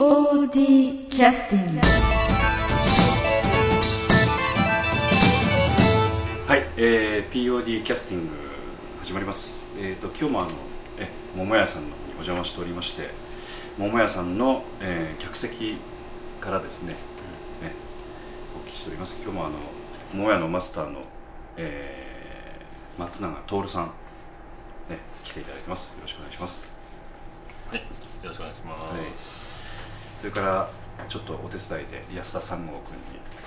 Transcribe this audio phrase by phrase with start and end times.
[0.00, 1.80] POD キャスティング
[6.48, 8.28] はい、えー、POD キャスティング
[9.02, 9.68] 始まります。
[9.78, 10.52] えっ、と今日もあの
[10.96, 13.10] え桃屋さんの方にお邪魔しておりまして、
[13.76, 15.76] 桃屋さんの、えー客席
[16.40, 16.96] からですね、ね
[18.56, 19.18] お聞きしております。
[19.22, 19.56] 今日もあの
[20.14, 21.02] 桃屋のマスターの、
[21.58, 23.84] えー松永徹さん
[24.88, 25.90] ね来ていただいてます。
[25.90, 26.74] よろしくお願いします。
[27.68, 27.84] はい、よ
[28.24, 29.49] ろしくお願いします。
[30.20, 30.68] それから
[31.08, 32.82] ちょっとお手伝いで安田三郷君に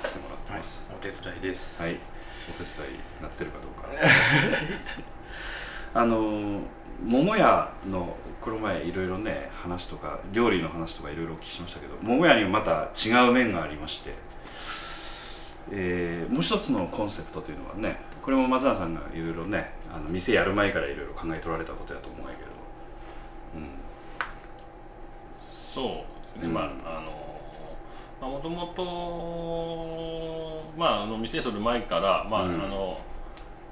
[0.04, 0.92] 来てもらってます。
[0.92, 1.84] お手伝いです。
[1.84, 1.96] はい、お
[2.52, 3.90] 手伝いなってるかどうか。
[6.02, 6.62] あの
[7.06, 14.16] 桃屋のこの前いろいろね話とか料理の話とかいろいろお聞きしましたけど桃屋にまた違う面がありまして、
[15.72, 22.50] えーもう一つのコンセプトというのはねこれも松永さんがいろいろねあの店やる前からいろいろ考え取られたことやと思うんやけど、
[25.46, 26.54] そうですね、うん。
[26.54, 26.68] まああ
[27.02, 27.12] の
[28.22, 28.84] まあもともと
[30.78, 32.98] まああの店する前からまあ、うんあの、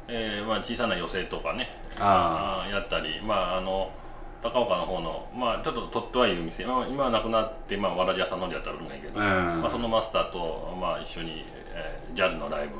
[0.08, 3.92] えーまあ小さな寄席とかねあやったりまああの
[4.44, 9.62] 高岡の方のまあちょっと取ってはいる店、まあ、今はなくなってまあわらじ屋さんのでやったらあるんだけど、うん。
[9.62, 12.74] まあそのマスターとまあ一緒に、えージャズのライブ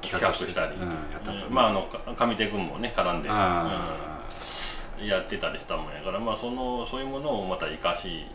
[0.00, 0.76] 企画したり、
[1.50, 4.20] まああのか上手君もね絡んで、あ
[5.00, 8.26] うんやってたりしたもんやから、まあ、そのそういうものをまた生かし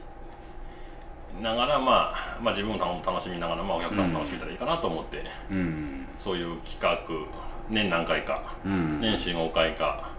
[1.42, 6.06] ながら、まあ、まあ自分も楽しみながら、まあ、お客さんも楽しめたらいいかなと思って、ーうん。
[6.20, 7.00] そういう企画
[7.70, 9.00] 年何回かうん。
[9.00, 10.12] 年45回か、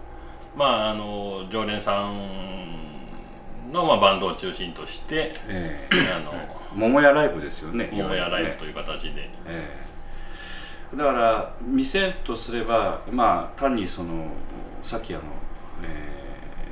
[0.55, 2.91] まああの常連さん
[3.71, 14.25] の、まあ、バンドを中心としてえあのー桃屋ライブですよね桃屋ライブという、いう形で、えーだから店とすればまあ単にその
[14.83, 15.23] さっきあの、
[15.83, 16.17] え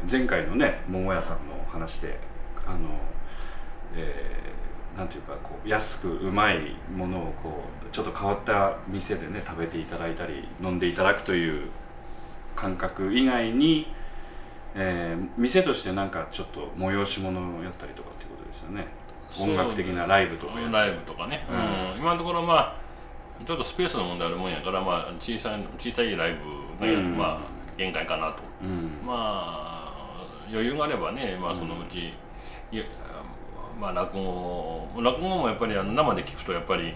[0.06, 2.20] ー前回のね桃屋さんの話で
[2.66, 2.78] あの、
[3.96, 4.50] えー
[4.98, 11.70] なんていうかこう安くうまいものをこうちょっと変わった店でね食べていただいたり飲んでいただくという
[12.56, 13.88] 感覚以外に、
[14.76, 18.88] えー店としてなんかちょっと催し物をやったりとかっていうことですよね。
[19.40, 20.74] 音楽的なライブとかやったり。
[20.74, 21.58] ライブとかね、うん。
[21.94, 22.00] うん。
[22.00, 26.34] 今のところまあちょっとスペースの問題あるもんやから、まあ、小さい小さいライ
[26.80, 27.18] ブが、うん。
[27.18, 27.40] まあ、
[27.78, 28.40] 限界かなと。
[28.62, 29.00] うん。
[29.06, 29.80] まあ
[30.50, 32.14] 余裕があればね、まあ、そのうち、
[32.72, 32.84] いや
[33.80, 36.94] まあ、落語落語もやっぱりあの生で聞くとやっぱり、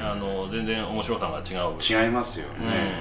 [0.00, 2.94] あの全然面白さが違う違いますよね、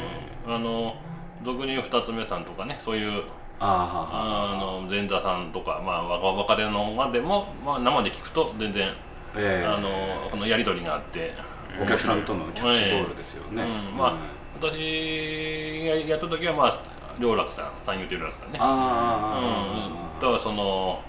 [0.47, 0.95] うん、あの
[1.43, 3.23] 俗に言う二つ目さんとかねそういう
[3.59, 8.93] ああの前座さんとか、まあ、若若手のまでも、まあ、生で聞くと全然、
[9.35, 9.65] ええ。
[9.65, 11.33] あのこのやり取りがあって。
[11.81, 13.97] お客さんとのキャッチボールですよね、うん。
[13.97, 14.17] まあ
[14.59, 14.75] 私
[15.87, 16.81] がやった時はまあ
[17.19, 18.57] 良楽さん三遊亭良楽さんね。
[18.59, 20.99] ああ、うん、とはその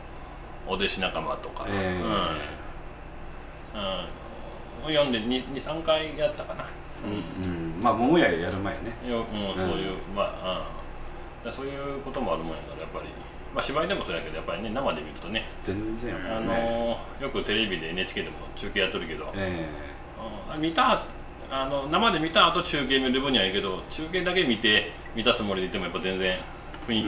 [0.66, 2.50] お弟子仲間とか、えうん。
[3.72, 6.65] うん、読んで23回やったかな、
[7.04, 8.97] うんうん、まあ桃屋やる前ね。
[9.09, 10.66] ようん、そういう、まあ、
[11.43, 13.06] うん、だそういうこともあるもんやからやっぱり、
[13.54, 15.44] まあ、芝居でもそうやけどやっぱりね生で見るとね。
[15.62, 19.69] 全然あのよくテレビで NHK でも中継やっとるけど、え
[20.54, 20.60] うん。
[20.60, 21.00] 見た
[21.50, 26.38] あの生で見た後中継見る分にはいいけど中継だけ見て見たつもりでいてもやっぱ全然
[26.87, 27.04] 雰囲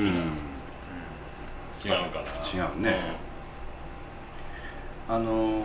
[1.78, 3.31] 気が違うから、違うね
[5.12, 5.62] あの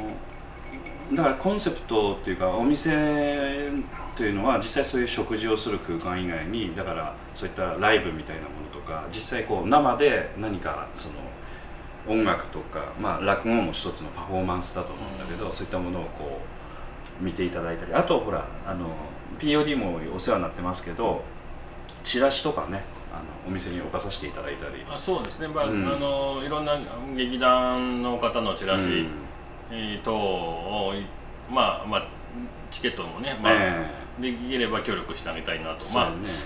[1.13, 3.71] だからコンセプトっていうかお店
[4.17, 11.13] というのは実際そういう食事をする空間以外にだからそういったライブみたいなものとか実際こう生で何かその
[12.09, 15.53] 音楽とか、まあ、落語も一つのパフォーマンスだと思うんだけど、うん。
[15.53, 16.41] そういったものをこ
[17.21, 18.89] う見ていただいたりあとほらあの
[19.39, 21.23] POD もお世話になってますけど
[22.03, 22.83] チラシとかね
[23.13, 24.85] あのお店に置かさせていただいたり。
[24.89, 25.87] あそうですね、まあうん。
[25.87, 26.77] あのいろんな
[27.15, 29.26] 劇団の方のチラシ、うん
[29.71, 30.93] えー等を
[31.49, 32.07] まあまあ
[32.71, 35.91] チケットもね、まあえできれば協力してあげたいなと、ね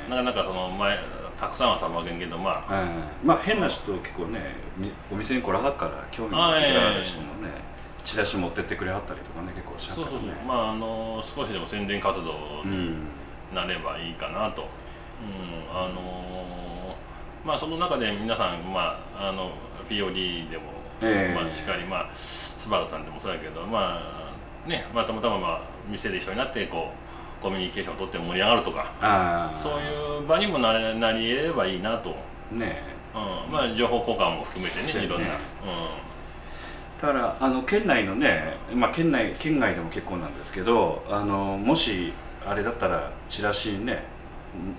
[0.08, 1.00] あなかなかその前
[1.40, 2.74] たくさんはさばけんけどまあ。
[2.74, 7.50] はいまあ変な人結構ねみお店に来らはっから興味持ってくれはる人もね、
[8.04, 10.22] チラシ持ってってくれはったりとかね結構しゃそうそうそう。
[10.46, 12.32] まああの少しでも宣伝活動
[12.66, 13.08] にうん
[13.54, 16.96] なればいいかなと、うん、あの
[17.46, 19.52] まあその中で皆さんまああの
[19.90, 20.71] POD でも、
[21.02, 21.36] ええ。
[21.36, 24.00] まあしっかりまあスバルさんでもそうやけどま
[24.66, 26.92] あねまあたまたままあ店で一緒になってこ
[27.40, 32.16] うコミュニケーションを取って盛り上がるとかそういう場にもなれなり得ればいいなと、
[32.52, 32.84] ね
[33.16, 35.06] うん、まあ情報交換も含めてねね。
[35.06, 42.14] いろんな、だからあの県内のね、まあ、県内県外でも結構なんですけどあのもし
[42.46, 44.04] あれだったらチラシね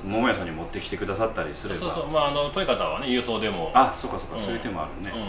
[0.04, 1.86] 桃屋さんに持ってきてくださったりすうん、れば。
[1.86, 3.72] そうそうまああの遠い方はね郵送でも。
[3.74, 5.26] あそうかそうか、うんそういう手もあるね、うんうん。
[5.26, 5.28] う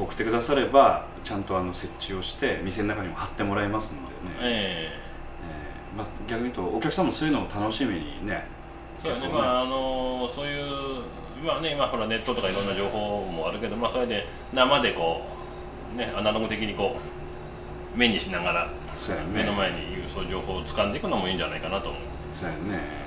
[0.00, 4.10] 送ってくださればちゃんとあの設置をして店の中にも貼ってもらいますのでね、
[4.40, 5.94] ええ。
[5.94, 8.44] ーまあ、逆に言うとお客さんもそういうのを楽しみにね
[8.98, 9.28] えそうやね。
[9.28, 9.32] ね。
[9.32, 11.02] まああのそういう
[11.44, 15.22] まあね今ほらネットとかいろんな情報もあるけどまあそれで生でこ
[15.94, 16.96] うねアナログ的にこ
[17.94, 18.72] う目にしながらね。
[19.32, 19.76] 目の前に
[20.14, 22.00] そういう情報を掴んでいくのもいいんじゃないかなと思う。
[22.34, 23.00] そうやね。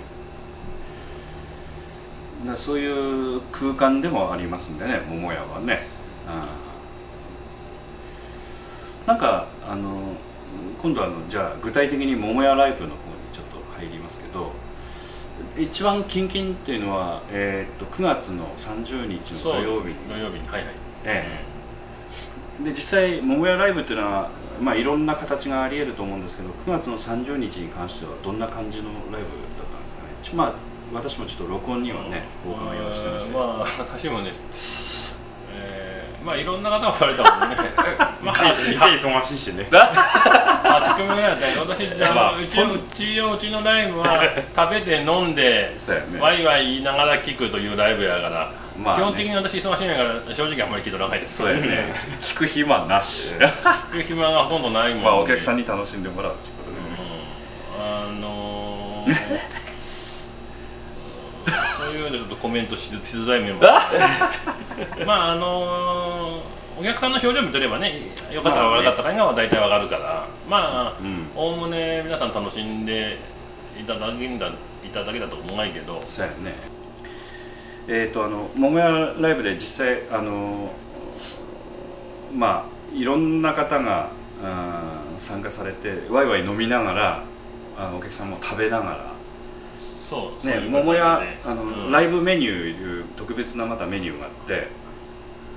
[2.56, 5.88] そういう空間でもありますんでね桃屋はね、
[6.28, 6.73] うん
[9.06, 10.16] なんかあの
[10.82, 12.98] 今度はあのじゃあ具体的に桃屋ライブの方に
[13.32, 14.52] ちょっと入りますけど
[15.58, 19.96] 一番近々っていうのは、えー、と9月の30日の土曜日に。
[20.08, 20.48] 土曜日に。
[20.48, 20.74] はいはい。
[21.06, 21.44] え
[22.64, 24.30] で実際桃屋ライブっていうのは、
[24.62, 29.24] まあ、いろんな形がありえると思うんですけど9月の30日に関してはどんな感じのライブだっ
[29.72, 30.38] たんですかね。
[30.38, 30.54] まあ
[30.94, 34.93] 私もちょっと録音にはねお伺いをしてまして、まあ私もねえー
[36.24, 37.58] まあいろんな方がおられたもんね。
[38.24, 39.68] まあ店忙しいしね。
[39.70, 44.24] 8組ぐらいだったけど私じゃあ、まあうちうちようちのライブは
[44.56, 46.20] 食べて飲んでね。
[46.20, 49.04] ワイワイ言いながら聞くというライブやから、まあね。
[49.04, 49.94] 基本的に私忙しいか
[50.30, 51.38] ら正直あんまり聞いとらないです。
[51.38, 51.94] そうやね。
[52.22, 53.34] 聞く暇なし。
[53.92, 56.84] 聞く暇がほとんどないもんまあお客さんに、に楽しんでもらうってことでね、
[57.78, 59.40] うん、あのー
[62.10, 70.28] そうちょっとコメントししづらい面もあって まああのーお客さんの表情見てればねよかったか悪かったかが大体わかるから。
[70.50, 71.28] まあうん。
[71.36, 73.20] おおむね皆さん楽しんで
[73.80, 76.02] いただけんだいただけだと思うないけど。
[76.06, 76.56] そうやね。
[77.88, 80.72] えっ、とあの桃屋ライブで実際あの
[82.36, 84.10] まあいろんな方が
[85.18, 87.24] 参加されてワイワイ飲みながら
[87.78, 89.13] あのお客さんも食べながら
[90.14, 91.92] そうね桃屋あの、うん。
[91.92, 94.68] ライブメニューいう特別なまたメニューがあって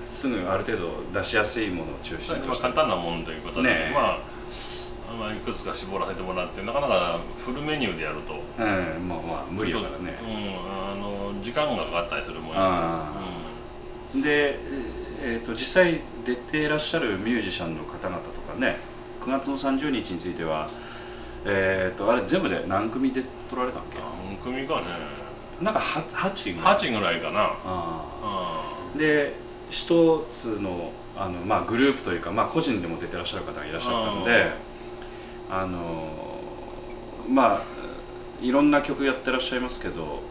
[0.03, 2.63] すぐある程度出しやすいものを中心として。
[2.63, 3.89] 簡単なものということで、ね。
[3.91, 8.35] えまあまあ、いくつか絞らせてもらってなかなかフルメニューでやると。
[8.35, 10.15] うんまあまあ無理やからね。
[10.23, 13.13] うん、あの時間がかかったりするもんやあ
[14.15, 14.59] で、
[15.23, 18.77] えー、と実際出てらっしゃるミュージシャンの方々とかね
[19.21, 20.69] 9月の30日については
[21.49, 23.99] えー、とあれ全部で何組で撮られたんけ？
[23.99, 24.07] 何
[24.53, 24.87] 組かね。
[25.61, 26.77] なんか 8, 8ぐらい。
[26.77, 27.53] 8ぐらいかな。
[28.97, 29.35] で
[29.71, 34.53] 一つのあの、まあ、グループというか、まあ、個人でも出てらっしゃる方がいらっしゃったので
[35.51, 36.41] あの
[37.29, 37.63] まあ
[38.41, 40.23] いろんな曲やってらっしゃいますけど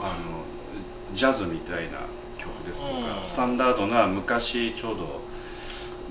[0.00, 2.00] あのジャズみたいな
[2.38, 3.24] 曲ですとか、うん。
[3.24, 5.20] スタンダードな昔ちょうど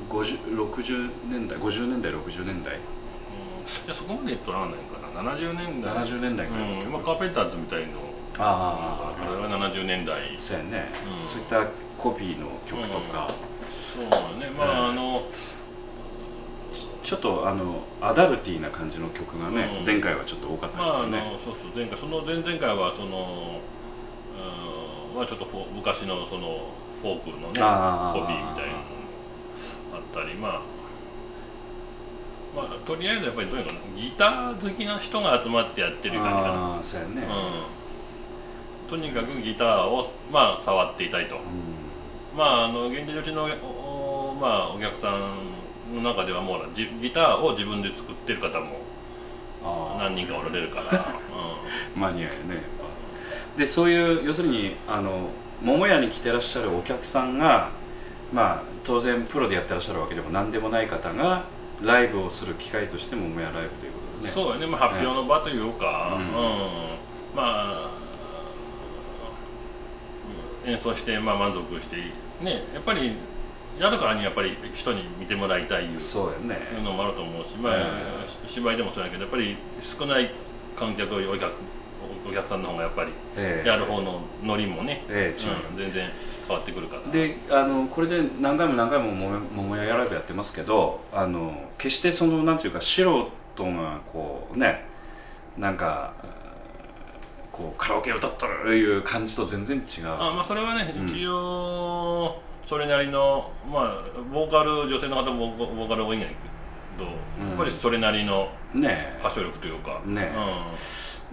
[0.10, 2.76] 50 60年代50年代60年代。
[2.76, 2.80] うん。
[2.80, 2.82] い
[3.88, 5.94] やそこまで取らないかな70年代。
[5.94, 6.80] 70年代ぐらうん。
[6.80, 8.12] 曲まあ、カーペンターズみたいの。
[8.40, 10.22] ああれは70年代。
[10.38, 11.24] そうやね、うん。
[11.24, 11.68] そういった
[11.98, 13.30] コピーの曲とか、
[13.94, 14.50] そうね。
[14.58, 14.90] まあ、うん。
[14.92, 15.24] あの
[17.04, 19.86] ちょっとあのアダルティーな感じの曲がね、うん。
[19.86, 23.60] 前回はちょっと多かったですよね、そうそう前回その前々回はその
[25.12, 26.72] うんまあちょっと昔のその
[27.02, 28.80] フォークのねコピーみたいなの
[29.94, 30.62] あったりまあ
[32.56, 36.48] まあとりあえずやっぱりどういうのギター好きな人が集まってやってる感じかな。
[36.48, 37.22] ああそうやね、
[38.88, 41.38] うん、とにかくギターをまあ触っていたいと。
[42.36, 48.80] まああの現地うちのおまあお客さんの中ではもうじギターを自分で作ってる方も
[49.98, 51.06] 何人かおられるから、
[51.96, 52.64] マニアやね。
[53.58, 55.30] でそういう要するにあの
[55.62, 57.70] 桃屋に来てらっしゃるお客さんが
[58.34, 61.44] まあ当然プロでやってらっしゃるわけでも何でもない方が
[61.84, 64.34] ライブをする機会として桃屋ライブということうんでね。
[64.34, 66.24] そうやね、まあ、発表の場というか、うん。
[66.24, 66.32] うん。
[67.36, 67.92] まあ
[70.66, 70.72] うん。
[70.72, 71.98] 演奏してまあ満足して
[72.42, 72.64] ね。
[72.74, 73.16] やっぱり
[73.80, 76.68] やるからにやっぱり人に見てもらいたいいうそうやね。
[76.76, 77.84] いうのもあると思うし、まあうん。
[78.48, 80.30] 芝居でもそうやけどやっぱり少ない
[80.78, 81.52] 観客お客
[82.30, 83.68] お客さんの方がやっぱりええ。
[83.68, 85.52] やる方のノリもね、ええ違う。
[85.72, 86.10] うん全然
[86.48, 87.12] 変わってくるから。
[87.12, 93.04] であのこれで何回も何回も桃桃屋ライブやってますけどあの決してそのなんていうか素
[93.56, 94.86] 人がこうね
[95.58, 96.14] なんか
[97.52, 100.08] こうカラオケ歌ったるいう感じと全然違う。
[100.08, 101.08] あまあそれはね、うん。
[101.10, 107.10] 一応それなりのまあボーカル女性の方もボーボーカル多いんやけど、
[107.40, 110.02] うんやっぱりそれなりのね歌唱力というか。
[110.06, 110.32] ね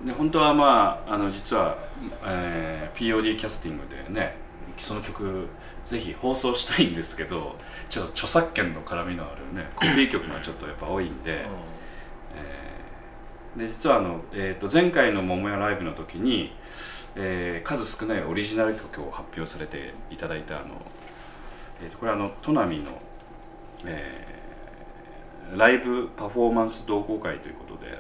[0.05, 1.77] で本当はまああの実は、
[2.25, 4.37] えー POD キャスティングでね
[4.77, 5.47] その曲
[5.85, 7.57] ぜひ放送したいんですけど
[7.89, 11.37] ちょっと著作権の絡みのあるねコピー曲がちょっとやっぱ多いんで、うん。
[11.37, 11.49] えー
[13.59, 16.53] で実はあの、えー、と前回の桃屋ライブの時に、
[17.17, 20.67] えー数少ないオリジナル曲を発表されていただいたあの、
[21.83, 23.01] えー、とこれはあのトナミの、
[23.85, 24.39] えー
[25.57, 27.99] ライブパフォーマンス同好会ということで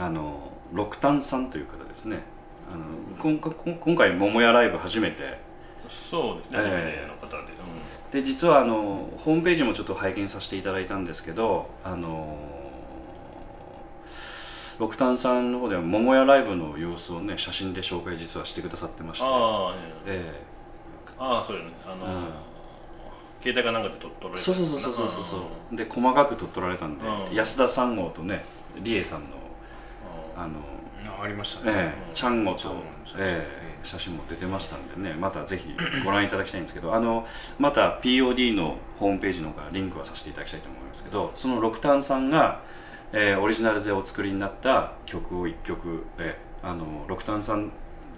[0.00, 2.22] あの六丹さんという方ですね。
[2.72, 2.84] あの
[3.18, 5.40] 今回今今回桃屋ライブ初めて。
[6.10, 6.62] そうですね、ええ。
[6.62, 7.46] 初めての方
[8.12, 12.36] で、で実はあのホームページもちょっと拝見させていただいたんですけどあの
[14.78, 19.24] 六丹さんの方では桃屋ライブの様子をね写真で紹介実はしてくださってまして。
[19.24, 19.74] ああ、
[20.06, 20.48] えええ。
[21.18, 21.72] ああそうよね。
[21.84, 22.28] あの、うん。
[23.42, 25.24] 携帯かなんかで撮撮られたえそうそうそうそうそうそう。
[25.24, 25.36] そ
[25.72, 27.34] うで細かく撮っとられたんで、うん。
[27.34, 28.44] 安田三号とね
[28.82, 29.37] 理恵さんのうん
[30.38, 30.60] あの、
[31.18, 32.74] あありましたね、ええちゃんごと
[33.16, 37.26] ええ写真も出てましたんでねまたぜひご覧いただきたいんですけどあの
[37.58, 42.60] また POD のホームページの方からリンクはさせていただきたいと思いますけどその六丹さんが、
[43.12, 47.70] えーオリジナルでお作りになった曲を1曲、えーあの六丹さん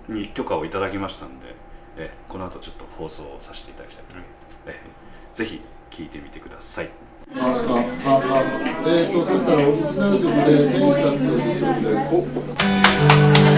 [0.09, 1.55] に許可をいただきましたんで、
[1.99, 4.31] えーこの後ちょっと放送させていただきたいと思います、
[4.67, 5.61] えーぜひ
[5.91, 6.91] 聴いてみてください
[7.37, 11.97] あ、あ、あ、あ、えーと、そしたらオリジナル曲で、テニスタッツの曲で、
[13.37, 13.50] 静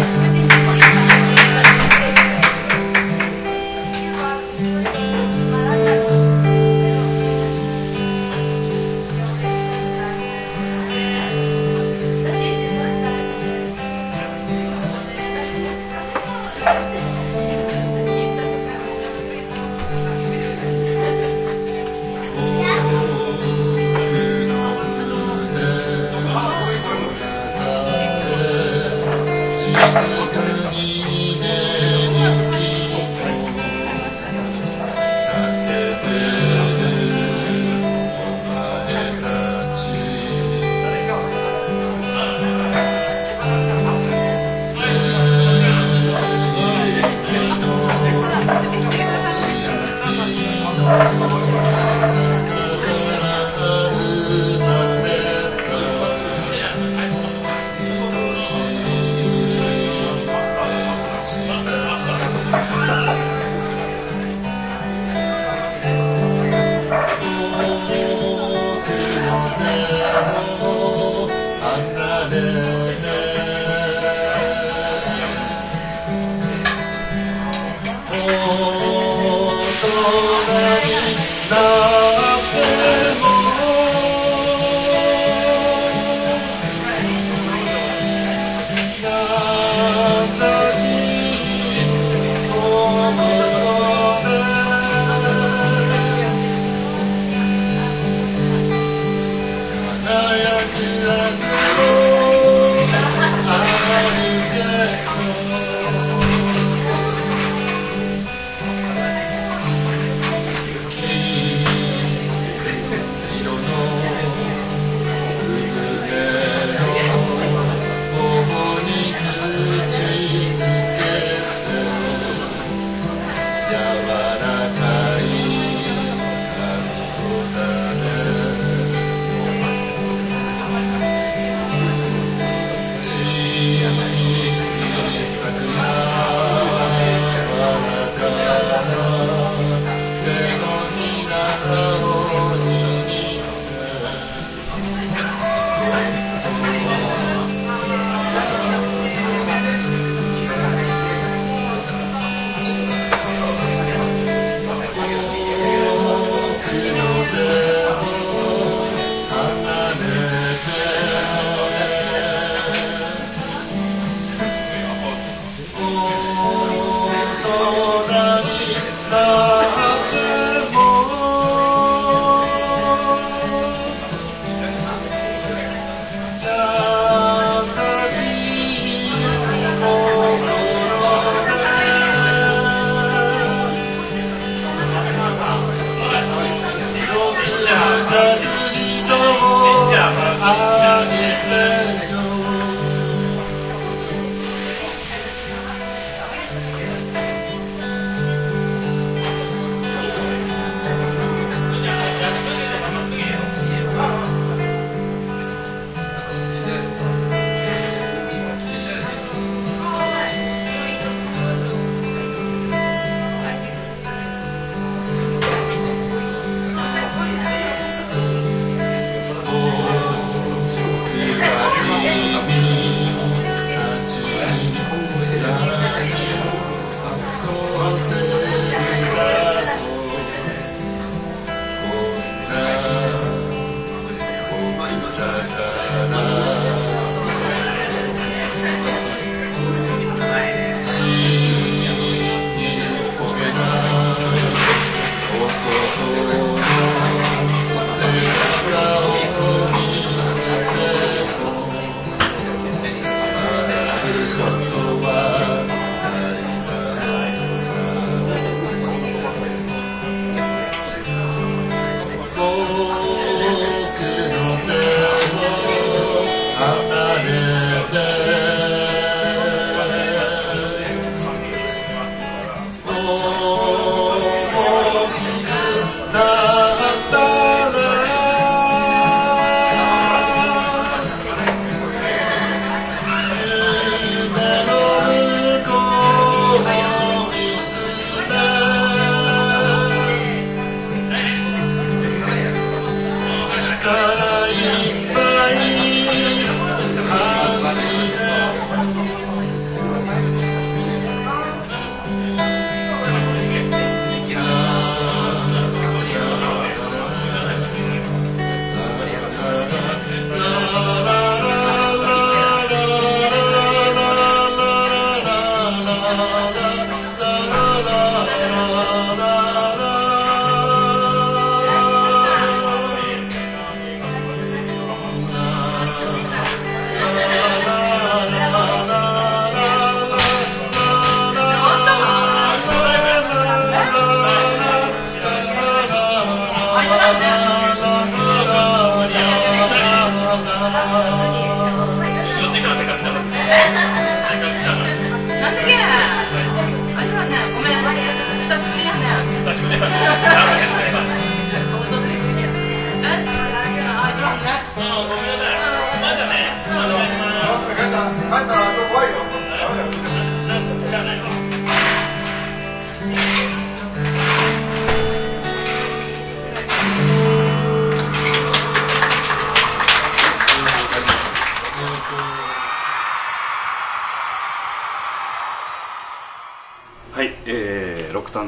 [294.03, 294.53] からい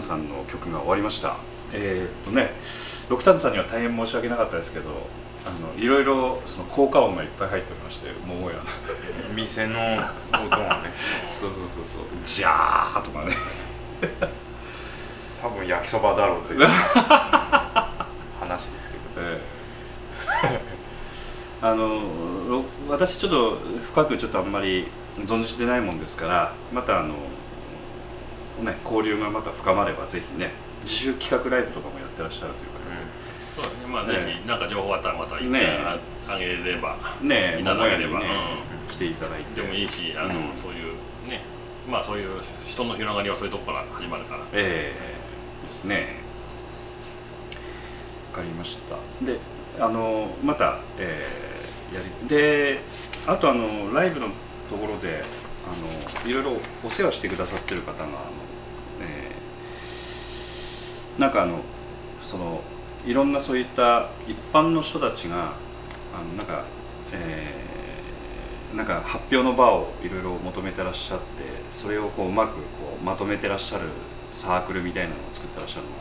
[0.04, 1.36] さんの曲が終わりました。
[1.72, 2.50] えー、っとね
[3.08, 4.90] 六丹さんには大変申し訳なかったですけど
[5.46, 8.62] あのいろいろその効果音がいっぱい入っておりまして桃屋の。
[9.34, 10.92] 店の音はね。
[11.30, 12.02] そうそうそうそう。
[12.24, 13.36] ジャーとかね。
[15.42, 16.66] 多分焼きそばだろうという
[18.40, 19.02] 話ですけど。
[19.18, 19.40] え
[20.44, 20.84] え。
[21.64, 22.02] あの
[22.48, 24.86] ろ私ちょっと深くちょっとあんまり
[25.18, 27.14] 存じてないもんですからまたあの
[28.62, 32.84] ね交流がまた深まればぜひね自主企画ライブとかもやってらっしゃるというか
[33.54, 33.86] そうだね。
[33.86, 35.78] まあぜねひなんか情報あったらまた言ってね。
[36.26, 38.20] あげればねえいただければ。
[38.20, 38.26] ね
[38.88, 39.60] う来ていただいて。
[39.60, 40.32] でもいいしあの、うん。
[40.62, 40.94] そういう
[41.28, 41.40] ね
[41.90, 44.40] まあそういう人の広がりはそういうとこから始まるから。
[44.52, 46.16] ええですね。
[48.32, 48.96] わかりました。
[49.24, 49.38] で
[49.78, 51.54] あのまた、えー
[51.94, 52.80] やりで
[53.26, 54.26] あとあのライブの
[54.68, 55.22] ところで
[55.64, 58.04] あのいろいろお世話してくださってる方が
[61.18, 61.58] なんかあの
[62.22, 62.60] その
[63.06, 65.52] いろんなそういった一般の人たちが
[66.12, 66.64] あのなんか、
[67.12, 67.64] えー
[68.74, 71.24] なんか発表の場をいろいろ求めてらっしゃって
[71.70, 72.60] それをこううまくこ
[73.00, 73.84] うまとめてらっしゃる
[74.32, 75.96] サークルみたいなのを作ってらっしゃるのが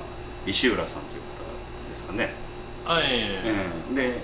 [0.47, 1.43] 石浦さんという方
[1.91, 2.33] ですかね。
[2.85, 4.21] あええええで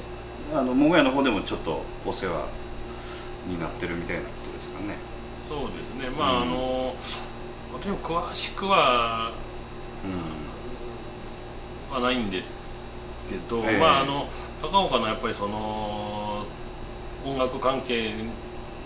[0.52, 2.48] あの桃屋の方でもちょっとお世話
[3.46, 4.96] になってるみたいなことですかね。
[5.48, 6.10] そうですね。
[6.10, 6.42] まあ、うん。
[6.42, 6.96] あの
[7.72, 9.32] 私も詳しくは
[10.04, 10.08] う
[11.92, 12.52] はないんです
[13.30, 13.80] けど、ええ。
[13.80, 14.28] まああの
[14.62, 16.46] 高岡のやっぱりその
[17.26, 18.14] 音楽関係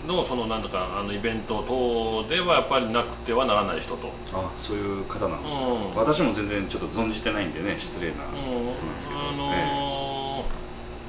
[0.06, 5.94] のそのなんだかあのイベント等ではやっぱりなくてはならない人と、ん、あそういう方なんですよ、うん。
[5.94, 9.94] 私も全然ちょっと存じてないんでね失礼なこうんとなんですけど、あのえー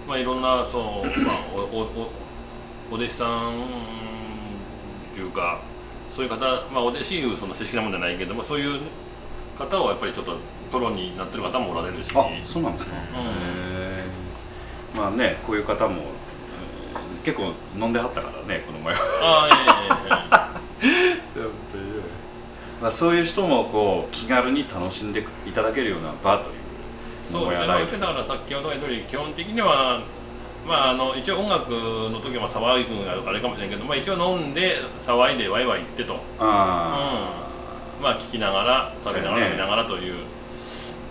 [0.07, 2.11] まあいろんなその、まあ、おおお
[2.91, 3.53] お弟子さん
[5.13, 5.61] というか
[6.15, 6.39] そういう方、
[6.71, 8.81] まあ、お弟子いうその正式なもんじゃないけどもそういう
[9.57, 10.37] 方をやっぱりちょっと
[10.71, 12.11] プロになってる方もおられるし。
[12.15, 12.91] えあそうなんですか、
[14.95, 15.01] うん。
[15.01, 16.05] まあねこういう方も、えー
[17.25, 19.01] 結構飲んではったからねこの前は。
[19.21, 19.49] あ
[20.29, 20.51] あ
[20.83, 21.45] ええええ。
[22.81, 26.55] まあ、そういう人もこう気軽に楽しんでいただけるような場という
[27.31, 30.01] そうですね、まあうちだからさっきほど言ったように基本的には、
[30.67, 37.31] まあ、あの一応音楽の時は騒ぐがあれかもしれんけど、まあ、一応飲んで騒いでワイワイ言ってと、うん、あ
[38.01, 40.13] まあ聞きながら食べながら飲みながらという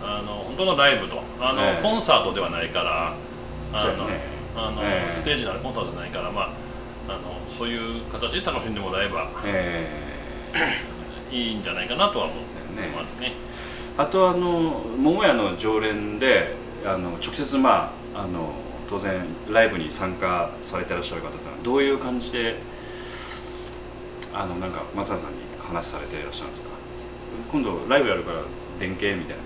[0.06, 3.14] あの本当のライブとあの、ねコンサートではないから
[3.72, 3.84] あ
[4.54, 5.16] の、あのええ。
[5.16, 6.48] ステージのあるコンサートじゃないから、まあ、
[7.08, 7.18] あの
[7.58, 9.88] そういう形で楽しんでもらえばあえ。
[11.32, 13.32] いいんじゃないかなとは思ってますね。
[13.98, 18.52] ーあとあの桃屋の常連であの直接まああの
[18.88, 22.56] 当然ライブに参加されてらっしゃる方ってのはどういう感じで
[24.32, 26.68] あのなんか松原さんに話されていらっしゃるんですか？
[27.50, 28.38] 今度ライブやるから
[28.78, 29.42] 電気みたいな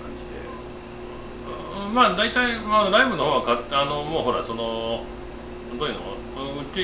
[1.93, 5.05] まあ大体、まあ、ライブの方はかあのもうほらその
[5.79, 6.01] どういうの？
[6.61, 6.81] うち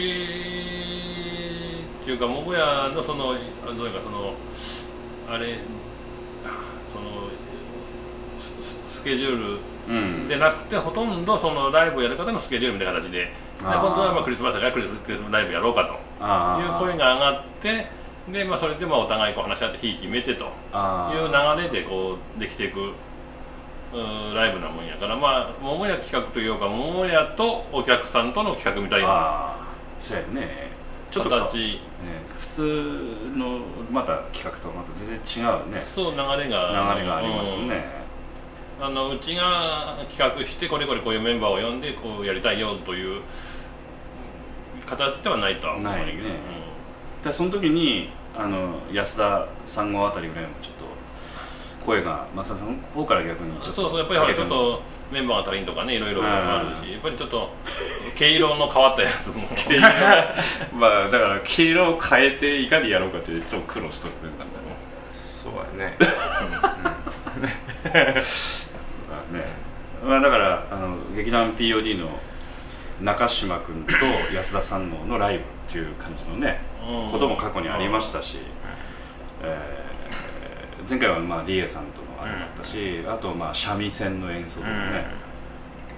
[2.02, 3.36] っていうか桃屋のそのあ
[3.76, 4.34] どういうかその
[5.28, 5.58] あれ
[6.92, 7.28] その
[8.90, 10.22] スケジューうん。
[10.24, 13.30] ルでなくてほとんどそのライブをやる方のスケジュールみたいな形でで
[13.60, 15.92] 今度はまあクリスマスだからクリスマスライブやろうかと。
[15.92, 17.86] いうあ声が上がって
[18.32, 22.92] で、まあ、それでまあお互いこう話し合って日決めてという流れでこうできていく
[24.34, 25.16] ライブなもんやから。
[25.16, 29.66] まあ桃屋企画というか桃屋とお客さんとの企画みたいなああ
[29.98, 30.70] そうやね。
[31.10, 31.56] ちょっと形。
[31.58, 31.80] ね
[32.36, 32.62] 普通
[33.36, 35.80] のまた企画とはまた全然違うね。
[35.84, 36.36] そう流れが。
[36.38, 37.84] 流れがありますね、
[38.80, 38.86] うん。
[38.86, 43.22] あのうちが企画してこれこれこういうメンバーを呼んでこうやりたいよという
[44.86, 46.06] 形ではないとは思うんだけど。
[46.06, 46.36] ないね。
[47.22, 50.83] でその時にあの安田三号あたりぐらいもちょっと
[51.84, 54.80] 声が松田さんの方から逆にそうそうやっぱりちょっと
[55.12, 57.50] メンバーが足りんとかねいろいろあるしやっぱりちょっと
[58.16, 59.34] 毛色の変わったやつも。
[60.78, 64.50] まあだから黄色を変えていかにやろうかっていつも苦労しとるんだね。
[65.10, 65.96] そうやね。
[66.62, 66.80] ま
[69.30, 69.44] あね。
[70.04, 72.08] まあだからあの劇団 POD の
[73.00, 73.92] 中島君と
[74.34, 77.10] 安田三能のライブっていう感じのねうん。
[77.10, 78.38] ことも過去にありましたし、
[79.42, 79.83] えー
[80.88, 85.06] 前回はまあリエさんとのあれもあったし、あとまあ三味線の演奏とかね、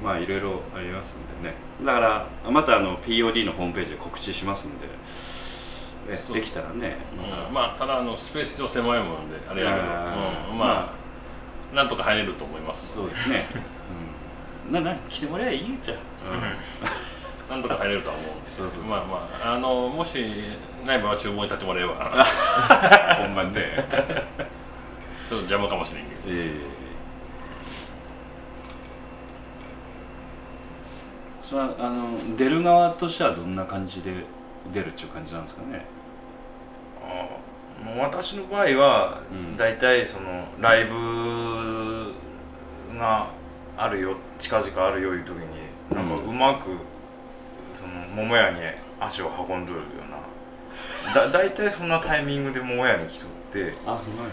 [0.03, 1.55] まあいろいろありますんでね。
[1.85, 6.35] だからまたあの POD のホームページで告知しますんで、ねそう。
[6.37, 7.55] できたらねまた、うん。
[7.55, 10.59] まあただあのスペース上狭いもんであれやけど、うん。
[10.59, 10.95] ま
[11.73, 12.95] あなんとか入れると思います。
[12.95, 13.45] そうですね、
[14.69, 15.99] うん、なな来てもらえばいいじゃん、
[17.51, 18.49] なんとか入れるとは思うんで。
[18.49, 18.89] すそうそうそう。
[18.89, 20.25] まあまああのもし
[20.87, 22.25] ない場合は厨房に立ってもらえば。
[23.19, 23.85] ほんまにね
[25.29, 26.21] ちょっと邪魔かもしれんけど。
[26.29, 26.77] ええ。
[31.43, 34.25] それはあの出る側としてはどんな感じで
[34.73, 35.85] 出るっていう感じなんですかね？
[37.03, 39.57] あーもう私の場合はうん。
[39.57, 42.13] 大体そのライブ
[42.99, 43.29] が
[43.77, 45.47] あるよ近々あるよいう時に
[45.95, 46.71] なんかうまく
[47.75, 48.61] その桃屋に
[48.99, 54.31] 足を運んどるようなだ大体そんなタイミングで桃屋に来とって、あそうなんうん、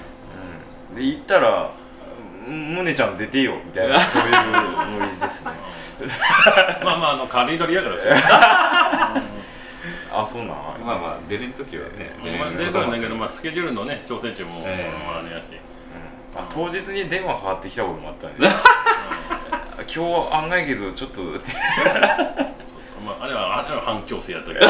[0.95, 1.71] で行ったら
[2.47, 4.31] 「むねちゃん出てよ」みたいな そういう
[4.99, 5.51] ノリですね。
[6.83, 8.03] まあまああの軽い取りやからうち
[10.11, 10.49] あそうなん？
[10.85, 12.15] まあまあ出れん時はね
[12.57, 15.05] 出るとはないけど、まあ、スケジュールのね調整中も、ええ。
[15.05, 15.45] まああれやし。
[15.51, 16.41] うん。
[16.41, 18.47] あ当日に電話かかってきたこともあったんで。
[19.93, 24.65] 今日案外けどちょっとまあ、あれはあれは反強制やったけど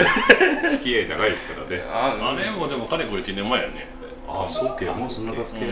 [0.70, 1.82] 付き合い長いですからね。
[1.92, 3.88] ああれもでもかれこれ1年前やね。
[4.28, 5.70] あそうけもうそんな経つけ、うん。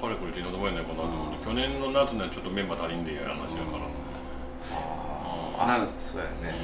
[0.00, 3.84] かれこれ1年前やないかなと思って去年の夏にはちょっとメンバー足りんでいう話やから。
[5.58, 6.58] あなんそうやね。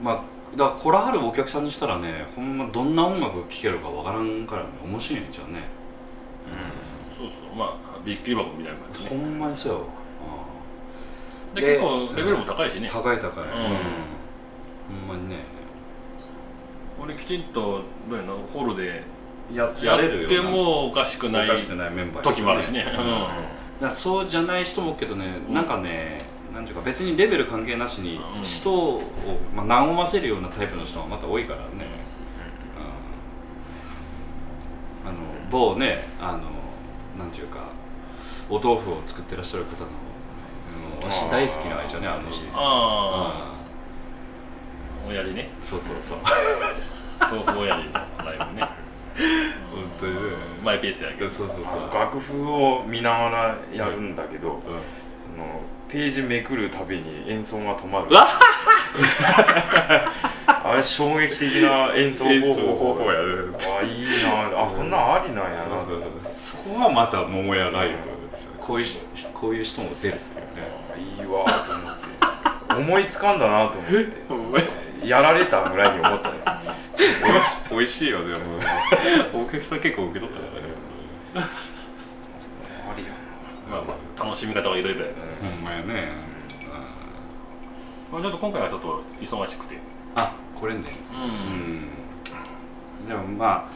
[0.00, 0.22] まあ
[0.56, 5.60] だから来らはるお客さんにしたらねほんまどんな音楽聴けるかわからんからね面白いんじゃうね。
[7.16, 7.56] そうそう。
[7.56, 9.86] まあびっくり箱みたいな感じほねんまにそうよ
[11.54, 12.88] でで結構レベルも高いしね。
[12.90, 13.50] 高い高い、うん、
[15.06, 15.44] ほんまにね。
[17.02, 19.02] 俺きちんとどうやのホールで
[19.52, 22.84] やややれるよってもおかしくないおかしくないメンバー時もあるしね。
[23.80, 23.90] うん。
[23.90, 25.54] そうじゃない人もけどね、うん。
[25.54, 26.18] なんかね
[26.52, 28.42] なんていうか別にレベル関係なしにうん。
[28.42, 29.02] 人を、
[29.54, 31.66] まあ、和ませるようなタイプの人がまた多いからね、
[35.04, 35.10] うん。
[35.10, 35.18] あの
[35.50, 36.40] 某ねあの
[37.18, 37.70] なんていうか
[38.50, 39.88] お豆腐を作ってらっしゃる方の
[41.00, 42.44] うん私大好きなあれじゃねあの人。
[42.52, 43.59] ああ
[45.08, 45.50] 親父ね。
[45.56, 46.18] うんそうそうそう。
[47.20, 47.92] 豆腐親父の
[48.24, 48.68] ライブね。
[49.70, 50.20] 本当にね。
[50.58, 50.64] うん。
[50.64, 51.30] マイペースやけど。
[51.30, 51.64] そうそうそう。
[51.90, 54.60] あ楽譜を見ながらやるんだけど、うん。
[55.18, 58.06] そのページめくるたびに演奏が止まる。
[60.46, 63.26] あれ衝撃的な演奏方法方法やね。
[63.80, 64.62] あいいな。
[64.62, 65.78] あこんなんありなんやな。
[66.22, 67.94] そこがまた桃屋ライブ
[68.30, 68.58] ですよね。
[68.60, 69.00] こういうし
[69.34, 70.70] こういう人も出るっていうね。
[71.18, 72.10] いいわと思って。
[72.70, 74.79] 思いつかんだなと思って
[75.10, 76.36] やられたぐらいに思ったね。
[77.68, 79.40] 美味しいよねも。
[79.40, 80.46] うお客さん結構受け取ったか
[81.34, 81.48] らね。
[82.88, 83.10] ありや。
[83.68, 86.12] まあまあ楽しみ方はいろいろやねほんまやね。
[88.12, 89.78] まあちょっと今回はちょっと忙しくて。
[90.14, 90.84] あこれね。
[91.12, 91.26] うう
[93.04, 93.08] ん。
[93.08, 93.68] でもま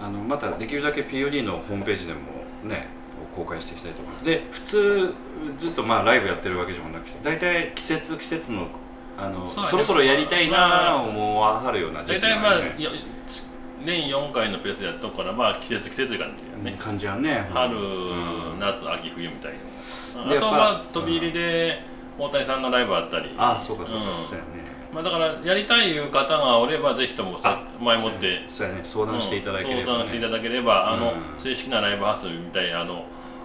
[0.00, 2.20] ああのまたできるだけ POD のホームページでも
[2.62, 2.86] ね
[3.34, 4.24] 公開していきたいと思います。
[4.24, 5.14] で普通
[5.58, 8.68] ずっとまあライブやってるわけじゃなくて大体季節季節の
[9.20, 12.60] あのそろそろやりたいなと思わはるような時大体まあ
[13.84, 17.48] 年4回のペースでやっとくからまあ季節季節という感じやね、感じはね。
[17.52, 19.58] 春、うん夏秋冬みたいな。
[20.20, 21.80] あとでやっぱまあ飛び入りで
[22.18, 23.30] 大谷さんのライブあったり。
[23.36, 24.22] あそうかそうか、ん。
[24.22, 24.70] そうやね。
[24.92, 27.38] まあ、だからやりたいいう方がおればぜひとも
[27.80, 28.80] 前もってそうやね。
[28.82, 31.42] 相談していただければ、相談していただければあの、うん。
[31.42, 33.04] 正式なライブハウスみたいあの、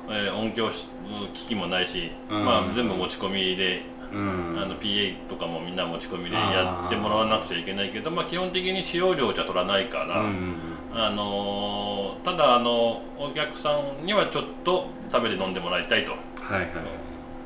[0.10, 0.88] えー音響し
[1.34, 2.46] 機器もないし、うん。
[2.46, 3.84] まあ、全部持ち込みで、
[4.16, 4.60] ううん。
[4.60, 10.56] あの PA とかもみんな持ち込みでやってもらわなくちゃいけないけどまあ、基本的に使用量じゃ取らないから、うんうん
[10.98, 16.12] あのーただあのお客さんにはちょっと食べて飲んでもらいたいと。
[16.12, 16.18] は
[16.58, 16.66] いは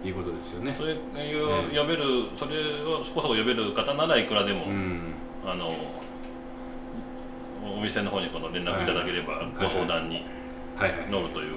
[0.03, 0.07] い。
[0.07, 0.73] いいことですよね。
[0.77, 1.33] そういうえ
[1.73, 5.13] え呼べるそれをそこそこ呼べる方ならいくらでも、うん。
[5.45, 5.73] あの
[7.77, 10.23] お店の方にこの連絡いただければはいご相談に
[10.77, 11.09] はいはい。
[11.09, 11.55] 乗るという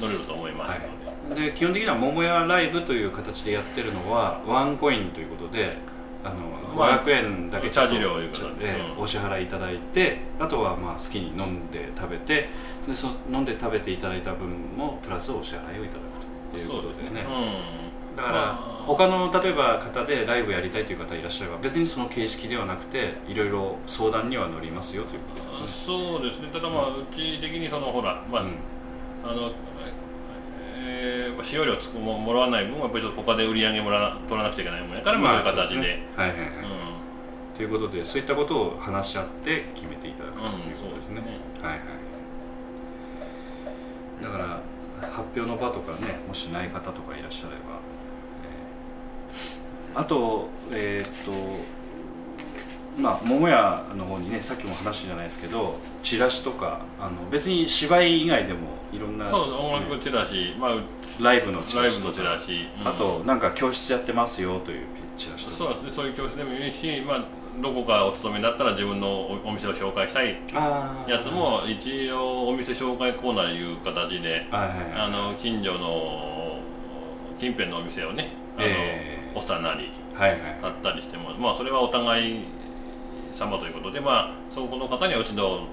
[0.00, 0.80] 乗れると思います。
[1.28, 5.76] ので、で基本的には桃屋ライブという形でやってるのはワンコインということで
[6.24, 6.36] あの、
[6.76, 8.54] まあ500円だけチャージ料いうことで。
[8.60, 12.48] ええうんお支払いいただいてあとはまあ好きに飲んで食べて
[12.86, 17.08] でそ飲んで食べていただいた分もプラスお支払いをいただくというそうですね。
[17.08, 17.26] ことでね。
[18.10, 18.16] うん。
[18.16, 18.84] だからまあ。
[18.84, 25.86] 他の例えば方でライブやりたいという方いらっしゃれば別にその形式ではなくていろいろ相談には乗りますよということですね。
[25.86, 26.48] そうですね。
[26.52, 28.56] ただまあうち的にそのほらまあ、うん。
[29.22, 29.52] あの
[30.80, 36.02] えーまあ使用料つくももらわない分はやっぱりちょっと他で売り上げもらわ取らなくちゃいけないもんやから、まあ、そういう形で,、ね。
[36.16, 36.56] はいはいはい、うん。
[37.56, 40.84] ということでそういったことを話し合って決めていただくといううんことですね。
[40.90, 41.22] そうですね。
[41.62, 41.82] はいはい。
[44.22, 44.62] だから
[45.00, 47.58] 発表の場とかねもしない方とかいらっしゃれば、
[49.94, 50.00] えー。
[50.00, 51.32] あとえーっと
[52.98, 58.60] まあ桃屋の方にねさっきも話したじゃないですけどチラシとかあの別に芝居以外でも
[58.92, 62.12] いろんなそうです音楽チラシ、まあ、ライブのチラシと
[62.84, 65.56] あとなんか教室やってますよというチラシとか。
[65.56, 67.24] そうですねそういう教室でもいいし、まあ、
[67.62, 70.36] どこかお勤めだったら自分のおお店を紹介したい
[71.06, 76.60] やつも一応お店紹介コーナーいう形であの近所の
[77.38, 79.34] 近辺のお店をねあの、ええ。
[79.34, 80.40] ポスターなりはいはい。
[80.62, 82.44] あったりしてもまあそれはお互い
[83.38, 85.66] 様ということでまあそこの方にはうちの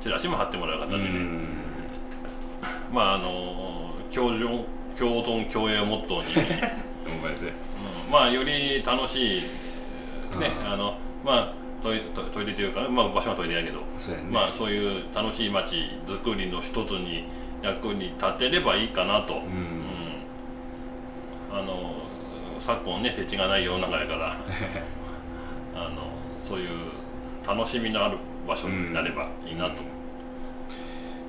[0.00, 1.48] チラシも貼ってもらう形で、うん。
[2.92, 4.64] まああの共存
[4.98, 6.34] 共存共栄をモットーに、
[8.06, 8.12] うん。
[8.12, 9.40] まあより楽しい
[10.38, 10.66] ねうん。
[10.72, 11.52] あのまあ
[11.82, 14.26] トイトトイレというか、まあ、場所はトイレやけど、そうやね。
[14.30, 15.76] まあそういう楽しい街
[16.06, 17.24] づくりの一つに
[17.62, 19.40] 役に立てればいいかなと、うん。
[19.40, 19.46] うん。
[21.58, 21.94] あの
[22.60, 24.36] 昨今ね設置がない世の中やから
[25.74, 26.08] あの
[26.38, 26.68] そういう
[27.46, 29.76] 楽しみのある場所になればいいなと、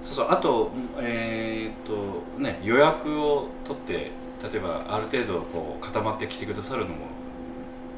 [0.01, 4.11] そうそうあとえーっとね予約を取って
[4.51, 7.07] 例えばある程度こう固まってきてくださるのも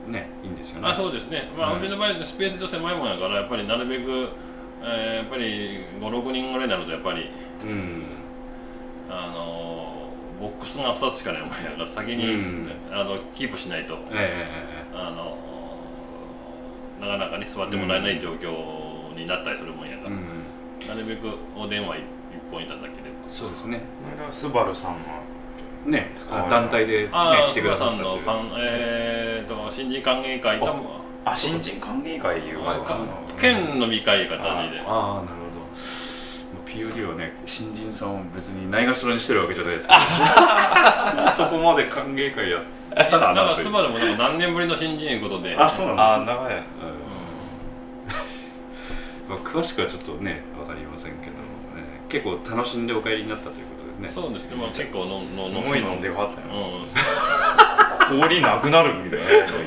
[0.07, 0.87] ねいいんですよね。
[0.87, 1.79] あそうですね、まあうん。
[1.79, 4.29] うちの場合スペースが狭いもんやからやっぱりなるべく、
[4.81, 7.29] えーやっぱり56人ぐらいになるとやっぱり
[7.63, 8.03] うん。
[9.09, 12.71] あのボックスが2つしかないもんやから先に、うん。
[12.91, 13.97] あのキープしないと。
[14.11, 14.47] え。
[14.93, 15.36] あの
[16.99, 20.87] なかなかね座ってもらえない状況になったりするもんやから、えうん。
[20.87, 22.03] なるべくお電話一
[22.51, 23.27] 本いただければ。
[23.27, 23.81] そうですね。
[24.31, 25.21] スバルさんが
[25.85, 26.11] ね
[26.49, 28.25] 団体で、ね、ああ来てくださったっていう。
[28.25, 30.75] かんえー、と新人歓迎会と
[31.25, 32.59] あ新人歓迎会いう
[33.39, 34.39] 県飲み会形で。
[34.41, 35.57] ああなるほど。
[36.65, 39.99] POD はね新人さんを別にないがしろにしてるわけじゃないですけど。
[41.31, 43.65] そこまで歓迎会やったらだからなという。
[43.65, 45.55] スバルもなんか何年ぶりの新人いうことで。
[45.55, 46.55] あそうなんですあ長い。
[46.55, 46.61] うん。
[49.29, 51.31] まあ、詳しくはちょっとね分かりませんけど、
[51.75, 54.13] えー結構楽しんでお帰りになったということでね。
[54.13, 56.47] そうですね、まあ、結構ののすごい飲んでよかったよ。
[56.53, 56.87] うん
[58.07, 59.25] 氷なくなるみたいな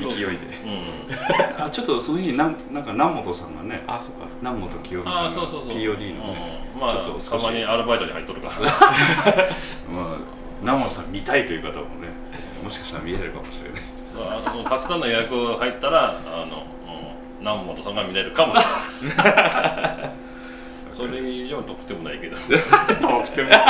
[0.08, 0.46] 勢いで。
[0.64, 1.60] う。
[1.60, 4.34] んあちょっとその日になんなんか南本さんがねあそっかそっか。
[4.40, 5.76] 南本清美さんあがあそうそうそう。
[5.76, 6.80] POD のね、うん。
[6.80, 7.30] まあちょっと少し。
[7.30, 8.54] たまにアルバイトに入っとるから。
[8.62, 10.16] まあ、
[10.62, 12.08] 南本さん見たいという方もね
[12.62, 13.80] もしかしたら見れるかもしれない。
[14.12, 18.62] そうあのたくさんの予約入ったらあの、うん、南本さんが見れるかもしれ
[19.14, 19.22] な
[20.06, 20.10] い。
[20.90, 22.36] それ以上得点もないけど。
[22.36, 22.56] とって
[23.42, 23.50] も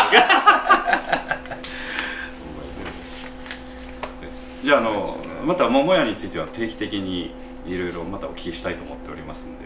[4.63, 7.33] じゃああのまた桃屋については定期的に
[7.67, 9.65] いろいろまたお聞きしたいと思っておりますんで。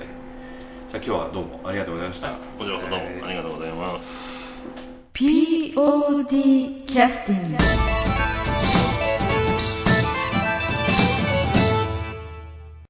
[0.00, 0.06] え？
[0.88, 2.28] じゃあ今日はどうもありがとうございました。
[2.58, 4.66] こちらこそどうもありがとうございます。
[5.14, 8.53] POD キャスティング